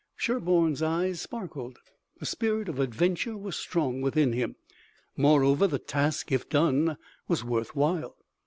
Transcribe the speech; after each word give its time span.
Sherburne's 0.15 0.81
eyes 0.81 1.21
sparkled. 1.21 1.77
The 2.17 2.25
spirit 2.25 2.67
of 2.67 2.79
adventure 2.79 3.37
was 3.37 3.55
strong 3.55 4.01
within 4.01 4.33
him. 4.33 4.55
Moreover 5.15 5.67
the 5.67 5.77
task, 5.77 6.31
if 6.31 6.49
done, 6.49 6.97
was 7.27 7.43
worth 7.43 7.75
while. 7.75 8.17